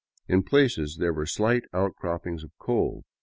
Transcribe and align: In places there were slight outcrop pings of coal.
In 0.27 0.41
places 0.41 0.97
there 0.99 1.13
were 1.13 1.27
slight 1.27 1.65
outcrop 1.73 2.23
pings 2.23 2.43
of 2.43 2.49
coal. 2.57 3.03